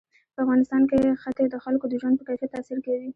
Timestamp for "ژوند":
2.01-2.15